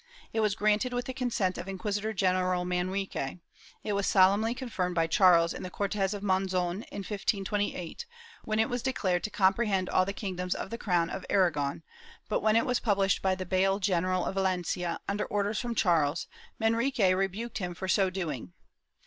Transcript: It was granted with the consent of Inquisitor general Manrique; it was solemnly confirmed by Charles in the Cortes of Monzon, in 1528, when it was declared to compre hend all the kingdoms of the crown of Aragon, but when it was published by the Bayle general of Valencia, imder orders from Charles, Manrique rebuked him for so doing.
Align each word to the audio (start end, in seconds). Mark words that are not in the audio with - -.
It 0.33 0.39
was 0.39 0.55
granted 0.55 0.93
with 0.93 1.05
the 1.05 1.13
consent 1.13 1.59
of 1.59 1.67
Inquisitor 1.69 2.11
general 2.11 2.65
Manrique; 2.65 3.37
it 3.83 3.93
was 3.93 4.07
solemnly 4.07 4.55
confirmed 4.55 4.95
by 4.95 5.05
Charles 5.05 5.53
in 5.53 5.61
the 5.61 5.69
Cortes 5.69 6.15
of 6.15 6.23
Monzon, 6.23 6.81
in 6.91 7.03
1528, 7.03 8.07
when 8.43 8.57
it 8.59 8.67
was 8.67 8.81
declared 8.81 9.23
to 9.25 9.29
compre 9.29 9.67
hend 9.67 9.89
all 9.89 10.03
the 10.03 10.11
kingdoms 10.11 10.55
of 10.55 10.71
the 10.71 10.79
crown 10.79 11.11
of 11.11 11.23
Aragon, 11.29 11.83
but 12.29 12.41
when 12.41 12.55
it 12.55 12.65
was 12.65 12.79
published 12.79 13.21
by 13.21 13.35
the 13.35 13.45
Bayle 13.45 13.77
general 13.77 14.25
of 14.25 14.33
Valencia, 14.33 14.99
imder 15.07 15.27
orders 15.29 15.59
from 15.59 15.75
Charles, 15.75 16.25
Manrique 16.59 17.15
rebuked 17.15 17.59
him 17.59 17.75
for 17.75 17.87
so 17.87 18.09
doing. 18.09 18.53